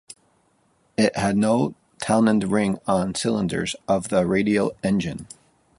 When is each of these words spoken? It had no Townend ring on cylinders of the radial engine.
It 0.97 1.15
had 1.15 1.37
no 1.37 1.75
Townend 2.01 2.51
ring 2.51 2.79
on 2.87 3.13
cylinders 3.13 3.75
of 3.87 4.09
the 4.09 4.25
radial 4.25 4.75
engine. 4.83 5.27